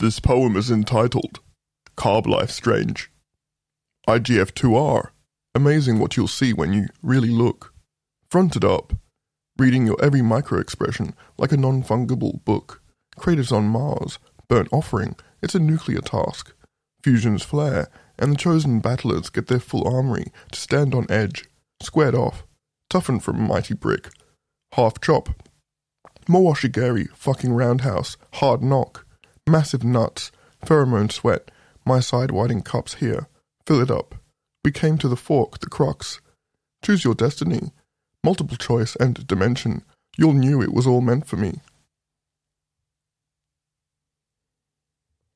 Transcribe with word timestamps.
This 0.00 0.20
poem 0.20 0.56
is 0.56 0.70
entitled 0.70 1.40
Carb 1.96 2.28
Life 2.28 2.52
Strange. 2.52 3.10
IGF2R. 4.06 5.08
Amazing 5.56 5.98
what 5.98 6.16
you'll 6.16 6.28
see 6.28 6.52
when 6.52 6.72
you 6.72 6.86
really 7.02 7.30
look. 7.30 7.74
Fronted 8.30 8.64
up. 8.64 8.92
Reading 9.58 9.86
your 9.88 9.96
every 10.00 10.22
micro 10.22 10.60
expression 10.60 11.14
like 11.36 11.50
a 11.50 11.56
non 11.56 11.82
fungible 11.82 12.44
book. 12.44 12.80
Craters 13.16 13.50
on 13.50 13.64
Mars. 13.64 14.20
Burnt 14.46 14.68
offering. 14.70 15.16
It's 15.42 15.56
a 15.56 15.58
nuclear 15.58 16.00
task. 16.00 16.54
Fusions 17.02 17.42
flare, 17.42 17.88
and 18.20 18.30
the 18.30 18.38
chosen 18.38 18.78
battlers 18.78 19.30
get 19.30 19.48
their 19.48 19.58
full 19.58 19.84
armory 19.84 20.26
to 20.52 20.60
stand 20.60 20.94
on 20.94 21.10
edge. 21.10 21.46
Squared 21.82 22.14
off. 22.14 22.46
Toughened 22.88 23.24
from 23.24 23.42
mighty 23.42 23.74
brick. 23.74 24.10
Half 24.74 25.00
chop. 25.00 25.30
Mawashi 26.28 26.70
geri, 26.70 27.08
fucking 27.16 27.52
roundhouse, 27.52 28.16
hard 28.34 28.62
knock. 28.62 29.04
Massive 29.48 29.82
nuts, 29.82 30.30
pheromone 30.66 31.10
sweat, 31.10 31.50
my 31.86 32.00
side 32.00 32.30
widening 32.30 32.60
cups 32.60 32.96
here. 32.96 33.28
Fill 33.66 33.80
it 33.80 33.90
up. 33.90 34.14
We 34.62 34.70
came 34.70 34.98
to 34.98 35.08
the 35.08 35.16
fork, 35.16 35.60
the 35.60 35.70
crux. 35.70 36.20
Choose 36.84 37.02
your 37.02 37.14
destiny. 37.14 37.72
Multiple 38.22 38.58
choice 38.58 38.94
and 38.96 39.26
dimension. 39.26 39.84
You'll 40.18 40.34
knew 40.34 40.60
it 40.60 40.74
was 40.74 40.86
all 40.86 41.00
meant 41.00 41.26
for 41.26 41.36
me. 41.36 41.62